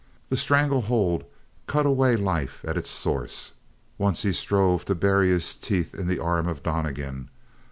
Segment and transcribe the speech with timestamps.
[0.29, 1.25] The strangle hold
[1.67, 3.51] cut away life at its source.
[3.99, 7.29] Once he strove to bury his teeth in the arm of Donnegan.